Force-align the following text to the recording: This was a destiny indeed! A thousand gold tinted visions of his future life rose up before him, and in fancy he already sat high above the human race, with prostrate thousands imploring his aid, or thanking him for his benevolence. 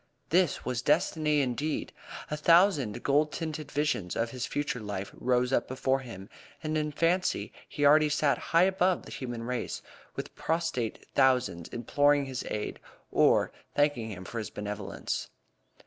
This 0.29 0.65
was 0.65 0.81
a 0.81 0.85
destiny 0.85 1.41
indeed! 1.41 1.93
A 2.31 2.35
thousand 2.35 3.03
gold 3.03 3.31
tinted 3.31 3.71
visions 3.71 4.15
of 4.15 4.31
his 4.31 4.47
future 4.47 4.79
life 4.79 5.11
rose 5.13 5.53
up 5.53 5.67
before 5.67 5.99
him, 5.99 6.27
and 6.63 6.75
in 6.75 6.91
fancy 6.91 7.53
he 7.69 7.85
already 7.85 8.09
sat 8.09 8.39
high 8.49 8.63
above 8.63 9.03
the 9.05 9.11
human 9.11 9.43
race, 9.43 9.83
with 10.15 10.33
prostrate 10.33 11.05
thousands 11.13 11.69
imploring 11.69 12.25
his 12.25 12.43
aid, 12.49 12.79
or 13.11 13.51
thanking 13.75 14.09
him 14.09 14.25
for 14.25 14.39
his 14.39 14.49
benevolence. 14.49 15.29